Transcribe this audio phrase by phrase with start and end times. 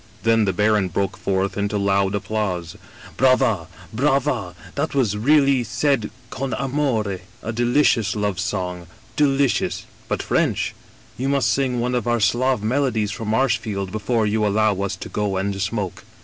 [0.23, 2.75] Then the baron broke forth into loud applause.
[2.95, 4.55] * Brava, brava!
[4.73, 7.19] that was really said con amore.
[7.43, 10.73] A deli cious love song, delicious— ^biit French!
[11.19, 15.07] You must sing one of our Slav melodies for Marshfield before you allow us to
[15.07, 16.03] go and smoke.'